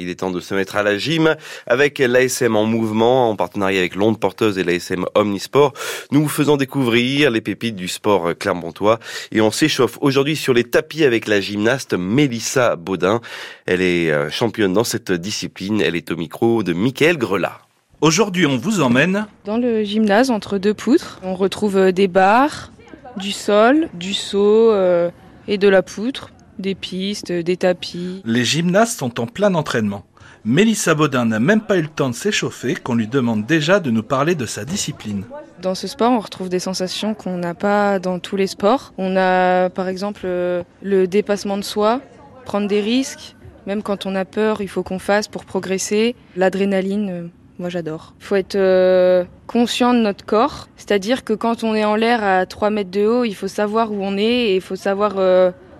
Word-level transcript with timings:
Il 0.00 0.10
est 0.10 0.20
temps 0.20 0.30
de 0.30 0.38
se 0.38 0.54
mettre 0.54 0.76
à 0.76 0.84
la 0.84 0.96
gym 0.96 1.34
avec 1.66 1.98
l'ASM 1.98 2.54
en 2.54 2.66
mouvement 2.66 3.30
en 3.30 3.34
partenariat 3.34 3.80
avec 3.80 3.96
l'onde 3.96 4.20
porteuse 4.20 4.56
et 4.56 4.62
l'ASM 4.62 5.06
Omnisport. 5.16 5.72
Nous 6.12 6.22
vous 6.22 6.28
faisons 6.28 6.56
découvrir 6.56 7.32
les 7.32 7.40
pépites 7.40 7.74
du 7.74 7.88
sport 7.88 8.28
clermontois 8.38 9.00
et 9.32 9.40
on 9.40 9.50
s'échauffe 9.50 9.98
aujourd'hui 10.00 10.36
sur 10.36 10.54
les 10.54 10.62
tapis 10.62 11.02
avec 11.02 11.26
la 11.26 11.40
gymnaste 11.40 11.94
Mélissa 11.94 12.76
Baudin. 12.76 13.20
Elle 13.66 13.82
est 13.82 14.12
euh, 14.12 14.30
championne 14.30 14.72
dans 14.72 14.84
cette 14.84 15.10
discipline. 15.10 15.80
Elle 15.80 15.96
est 15.96 16.12
au 16.12 16.16
micro 16.16 16.62
de 16.62 16.74
Mickaël 16.74 17.18
Grelat. 17.18 17.58
Aujourd'hui, 18.00 18.46
on 18.46 18.56
vous 18.56 18.80
emmène 18.80 19.26
dans 19.46 19.58
le 19.58 19.82
gymnase 19.82 20.30
entre 20.30 20.58
deux 20.58 20.74
poutres. 20.74 21.18
On 21.24 21.34
retrouve 21.34 21.76
euh, 21.76 21.90
des 21.90 22.06
barres, 22.06 22.70
du 23.16 23.32
sol, 23.32 23.88
du 23.94 24.14
saut 24.14 24.70
euh, 24.70 25.10
et 25.48 25.58
de 25.58 25.66
la 25.66 25.82
poutre 25.82 26.30
des 26.58 26.74
pistes, 26.74 27.32
des 27.32 27.56
tapis. 27.56 28.22
Les 28.24 28.44
gymnastes 28.44 28.98
sont 28.98 29.20
en 29.20 29.26
plein 29.26 29.54
entraînement. 29.54 30.04
Mélissa 30.44 30.94
Baudin 30.94 31.26
n'a 31.26 31.40
même 31.40 31.60
pas 31.60 31.76
eu 31.76 31.82
le 31.82 31.88
temps 31.88 32.08
de 32.08 32.14
s'échauffer 32.14 32.74
qu'on 32.74 32.94
lui 32.94 33.08
demande 33.08 33.44
déjà 33.44 33.80
de 33.80 33.90
nous 33.90 34.02
parler 34.02 34.34
de 34.34 34.46
sa 34.46 34.64
discipline. 34.64 35.24
Dans 35.60 35.74
ce 35.74 35.88
sport, 35.88 36.12
on 36.12 36.20
retrouve 36.20 36.48
des 36.48 36.60
sensations 36.60 37.14
qu'on 37.14 37.36
n'a 37.36 37.54
pas 37.54 37.98
dans 37.98 38.18
tous 38.20 38.36
les 38.36 38.46
sports. 38.46 38.92
On 38.96 39.16
a 39.16 39.68
par 39.70 39.88
exemple 39.88 40.22
euh, 40.24 40.62
le 40.82 41.06
dépassement 41.08 41.56
de 41.56 41.62
soi, 41.62 42.00
prendre 42.44 42.68
des 42.68 42.80
risques, 42.80 43.34
même 43.66 43.82
quand 43.82 44.06
on 44.06 44.14
a 44.14 44.24
peur, 44.24 44.60
il 44.60 44.68
faut 44.68 44.82
qu'on 44.82 45.00
fasse 45.00 45.26
pour 45.26 45.44
progresser. 45.44 46.14
L'adrénaline, 46.36 47.10
euh, 47.10 47.26
moi 47.58 47.68
j'adore. 47.68 48.14
Il 48.20 48.24
faut 48.24 48.36
être 48.36 48.54
euh, 48.54 49.24
conscient 49.48 49.92
de 49.92 49.98
notre 49.98 50.24
corps, 50.24 50.68
c'est-à-dire 50.76 51.24
que 51.24 51.32
quand 51.32 51.64
on 51.64 51.74
est 51.74 51.84
en 51.84 51.96
l'air 51.96 52.22
à 52.22 52.46
3 52.46 52.70
mètres 52.70 52.92
de 52.92 53.04
haut, 53.04 53.24
il 53.24 53.34
faut 53.34 53.48
savoir 53.48 53.90
où 53.90 53.98
on 54.00 54.16
est 54.16 54.22
et 54.22 54.54
il 54.54 54.62
faut 54.62 54.76
savoir 54.76 55.16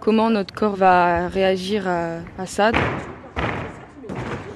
comment 0.00 0.30
notre 0.30 0.54
corps 0.54 0.76
va 0.76 1.28
réagir 1.28 1.86
à, 1.86 2.46
ça. 2.46 2.72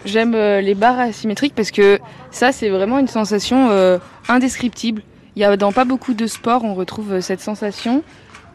J'aime 0.05 0.35
euh, 0.35 0.61
les 0.61 0.75
barres 0.75 0.99
asymétriques 0.99 1.55
parce 1.55 1.71
que 1.71 1.99
ça, 2.31 2.53
c'est 2.53 2.69
vraiment 2.69 2.99
une 2.99 3.09
sensation 3.09 3.71
euh, 3.71 3.99
indescriptible. 4.29 5.03
Il 5.37 5.43
y 5.43 5.45
a 5.45 5.57
dans 5.57 5.73
pas 5.73 5.85
beaucoup 5.85 6.15
de 6.15 6.27
sports, 6.27 6.65
on 6.65 6.75
retrouve 6.75 7.15
euh, 7.15 7.21
cette 7.21 7.41
sensation. 7.41 8.03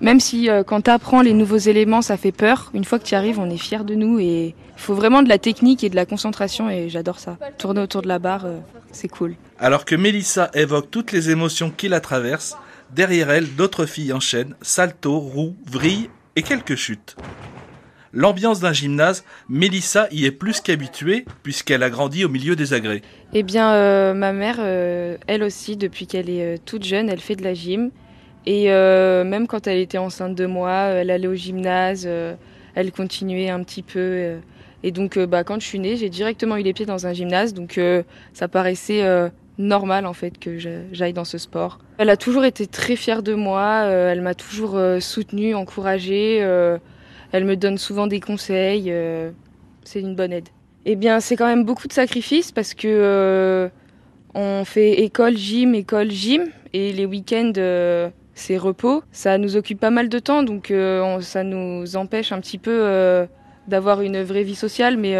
Même 0.02 0.22
si 0.22 0.47
quand 0.66 0.83
tu 0.83 0.91
apprends 0.91 1.22
les 1.22 1.33
nouveaux 1.33 1.58
éléments, 1.58 2.02
ça 2.02 2.16
fait 2.16 2.31
peur, 2.31 2.72
une 2.73 2.86
fois 2.86 2.99
que 2.99 3.03
tu 3.03 3.16
arrives, 3.16 3.38
on 3.38 3.49
est 3.49 3.58
fier 3.58 3.83
de 3.83 3.95
nous 3.95 4.17
et 4.17 4.55
il 4.55 4.81
faut 4.81 4.94
vraiment 4.94 5.21
de 5.21 5.27
la 5.27 5.38
technique 5.38 5.83
et 5.83 5.89
de 5.89 5.97
la 5.97 6.05
concentration 6.05 6.69
et 6.69 6.88
j'adore 6.88 7.19
ça. 7.19 7.36
Tourner 7.58 7.81
autour 7.81 8.02
de 8.02 8.08
la 8.08 8.17
barre, 8.17 8.45
c'est 8.94 9.09
cool. 9.09 9.36
Alors 9.59 9.83
que 9.83 9.95
Mélissa 9.95 10.52
évoque 10.53 10.89
toutes 10.89 11.11
les 11.11 11.31
émotions 11.31 11.69
qui 11.69 11.89
la 11.89 11.99
traversent, 11.99 12.55
derrière 12.95 13.30
elle, 13.30 13.53
d'autres 13.55 13.86
filles 13.86 14.14
enchaînent 14.14 14.55
salto, 14.61 15.19
roue, 15.19 15.58
vrille 15.69 16.09
et 16.35 16.41
quelques 16.41 16.75
chutes. 16.75 17.16
L'ambiance 18.11 18.59
d'un 18.59 18.73
gymnase, 18.73 19.23
Mélissa 19.49 20.08
y 20.11 20.25
est 20.25 20.31
plus 20.31 20.61
qu'habituée 20.61 21.25
puisqu'elle 21.44 21.83
a 21.83 21.89
grandi 21.89 22.25
au 22.25 22.30
milieu 22.30 22.55
des 22.55 22.73
agrès. 22.73 23.02
Eh 23.33 23.44
bien, 23.44 23.71
euh, 23.73 24.13
ma 24.16 24.33
mère, 24.33 24.58
euh, 24.59 25.17
elle 25.27 25.44
aussi, 25.44 25.77
depuis 25.77 26.08
qu'elle 26.08 26.30
est 26.30 26.55
euh, 26.55 26.58
toute 26.63 26.83
jeune, 26.83 27.09
elle 27.09 27.19
fait 27.19 27.36
de 27.36 27.44
la 27.44 27.53
gym. 27.53 27.91
Et 28.45 28.69
même 28.69 29.45
quand 29.45 29.67
elle 29.67 29.77
était 29.77 29.99
enceinte 29.99 30.33
de 30.33 30.47
moi, 30.47 30.71
elle 30.71 31.11
allait 31.11 31.27
au 31.27 31.36
gymnase, 31.36 32.09
elle 32.73 32.91
continuait 32.91 33.49
un 33.49 33.61
petit 33.61 33.83
peu. 33.83 34.39
et 34.81 34.91
donc, 34.91 35.19
bah, 35.19 35.43
quand 35.43 35.59
je 35.59 35.67
suis 35.67 35.77
née, 35.77 35.97
j'ai 35.97 36.09
directement 36.09 36.58
eu 36.58 36.64
les 36.64 36.73
pieds 36.73 36.88
dans 36.88 37.05
un 37.05 37.14
gymnase. 37.14 37.53
Donc, 37.53 37.80
ça 38.33 38.47
paraissait 38.47 39.03
normal 39.59 40.05
en 40.05 40.13
fait 40.13 40.39
que 40.39 40.57
j'aille 40.57 41.13
dans 41.13 41.25
ce 41.25 41.38
sport. 41.38 41.79
Elle 41.97 42.09
a 42.09 42.17
toujours 42.17 42.45
été 42.45 42.65
très 42.65 42.95
fière 42.95 43.21
de 43.21 43.35
moi, 43.35 43.83
euh, 43.83 44.11
elle 44.11 44.21
m'a 44.21 44.33
toujours 44.33 44.77
euh, 44.77 44.99
soutenue, 44.99 45.53
encouragée, 45.53 46.39
euh, 46.41 46.79
elle 47.31 47.45
me 47.45 47.55
donne 47.55 47.77
souvent 47.77 48.07
des 48.07 48.21
conseils, 48.21 48.91
c'est 49.83 49.99
une 49.99 50.15
bonne 50.15 50.33
aide. 50.33 50.49
Eh 50.85 50.95
bien, 50.95 51.19
c'est 51.19 51.35
quand 51.35 51.45
même 51.45 51.63
beaucoup 51.63 51.87
de 51.87 51.93
sacrifices 51.93 52.52
parce 52.52 52.73
que 52.73 53.69
on 54.33 54.63
fait 54.65 55.02
école 55.02 55.37
gym, 55.37 55.75
école 55.75 56.09
gym 56.09 56.45
et 56.73 56.91
les 56.91 57.05
week-ends 57.05 57.53
c'est 58.33 58.57
repos. 58.57 59.03
Ça 59.11 59.37
nous 59.37 59.58
occupe 59.58 59.80
pas 59.80 59.92
mal 59.92 60.09
de 60.09 60.17
temps 60.17 60.42
donc 60.42 60.73
ça 61.21 61.43
nous 61.43 61.95
empêche 61.95 62.31
un 62.31 62.39
petit 62.39 62.58
peu 62.58 63.27
d'avoir 63.67 64.02
une 64.02 64.23
vraie 64.23 64.43
vie 64.43 64.55
sociale 64.55 64.98
mais 64.98 65.15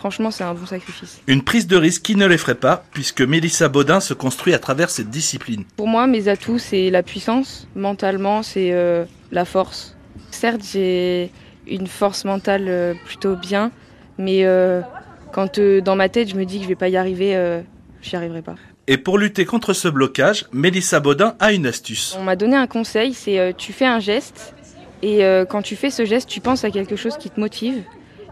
Franchement, 0.00 0.30
c'est 0.30 0.44
un 0.44 0.54
bon 0.54 0.64
sacrifice. 0.64 1.20
Une 1.26 1.42
prise 1.42 1.66
de 1.66 1.76
risque 1.76 2.00
qui 2.00 2.16
ne 2.16 2.24
l'effraie 2.24 2.54
pas, 2.54 2.84
puisque 2.94 3.20
Mélissa 3.20 3.68
Baudin 3.68 4.00
se 4.00 4.14
construit 4.14 4.54
à 4.54 4.58
travers 4.58 4.88
cette 4.88 5.10
discipline. 5.10 5.64
Pour 5.76 5.88
moi, 5.88 6.06
mes 6.06 6.28
atouts, 6.28 6.58
c'est 6.58 6.88
la 6.88 7.02
puissance. 7.02 7.68
Mentalement, 7.76 8.42
c'est 8.42 8.72
euh, 8.72 9.04
la 9.30 9.44
force. 9.44 9.94
Certes, 10.30 10.62
j'ai 10.72 11.30
une 11.66 11.86
force 11.86 12.24
mentale 12.24 12.64
euh, 12.66 12.94
plutôt 13.04 13.36
bien, 13.36 13.72
mais 14.16 14.46
euh, 14.46 14.80
quand 15.34 15.60
dans 15.60 15.96
ma 15.96 16.08
tête, 16.08 16.30
je 16.30 16.34
me 16.34 16.46
dis 16.46 16.56
que 16.56 16.62
je 16.62 16.68
vais 16.70 16.76
pas 16.76 16.88
y 16.88 16.96
arriver, 16.96 17.60
j'y 18.00 18.16
arriverai 18.16 18.40
pas. 18.40 18.54
Et 18.86 18.96
pour 18.96 19.18
lutter 19.18 19.44
contre 19.44 19.74
ce 19.74 19.88
blocage, 19.88 20.46
Mélissa 20.50 20.98
Baudin 21.00 21.34
a 21.40 21.52
une 21.52 21.66
astuce. 21.66 22.16
On 22.18 22.22
m'a 22.22 22.36
donné 22.36 22.56
un 22.56 22.66
conseil, 22.66 23.12
c'est 23.12 23.54
tu 23.58 23.74
fais 23.74 23.84
un 23.84 24.00
geste, 24.00 24.54
et 25.02 25.20
quand 25.50 25.60
tu 25.60 25.76
fais 25.76 25.90
ce 25.90 26.06
geste, 26.06 26.26
tu 26.26 26.40
penses 26.40 26.64
à 26.64 26.70
quelque 26.70 26.96
chose 26.96 27.18
qui 27.18 27.28
te 27.28 27.38
motive. 27.38 27.82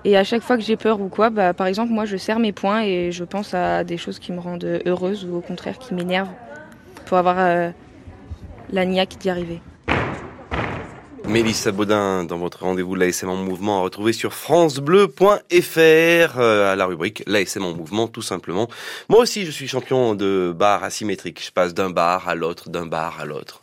Et 0.05 0.17
à 0.17 0.25
chaque 0.25 0.43
fois 0.43 0.57
que 0.57 0.63
j'ai 0.63 0.77
peur 0.77 1.01
ou 1.01 1.09
quoi, 1.09 1.31
bah, 1.31 1.53
par 1.55 1.67
exemple, 1.67 1.93
moi, 1.93 2.05
je 2.05 2.17
serre 2.17 2.39
mes 2.39 2.53
poings 2.53 2.83
et 2.83 3.11
je 3.13 3.25
pense 3.25 3.55
à 3.55 3.85
des 3.85 3.97
choses 3.97 4.19
qui 4.19 4.33
me 4.33 4.41
rendent 4.41 4.81
heureuse 4.87 5.25
ou 5.25 5.37
au 5.37 5.41
contraire 5.41 5.79
qui 5.79 5.95
m'énervent 5.95 6.31
pour 7.07 7.19
avoir 7.19 7.37
euh, 7.39 7.71
la 8.71 8.85
niaque 8.85 9.19
d'y 9.19 9.31
arriver. 9.31 9.61
Mélissa 11.29 11.73
Baudin, 11.73 12.25
dans 12.25 12.39
votre 12.39 12.63
rendez-vous 12.63 12.95
l'ASM 12.95 13.29
en 13.29 13.37
mouvement, 13.37 13.81
à 13.81 13.83
retrouver 13.83 14.15
sur 14.15 14.33
francebleu.fr, 14.33 15.19
euh, 16.39 16.73
à 16.73 16.75
la 16.75 16.87
rubrique 16.87 17.23
l'ASM 17.27 17.65
en 17.65 17.75
mouvement, 17.75 18.09
tout 18.09 18.23
simplement. 18.23 18.67
Moi 19.11 19.21
aussi, 19.21 19.45
je 19.45 19.51
suis 19.51 19.69
champion 19.69 20.15
de 20.15 20.55
bar 20.57 20.85
asymétrique. 20.85 21.45
Je 21.45 21.53
passe 21.53 21.75
d'un 21.75 21.91
bar 21.91 22.29
à 22.29 22.35
l'autre, 22.35 22.71
d'un 22.71 22.87
bar 22.87 23.21
à 23.21 23.27
l'autre. 23.27 23.61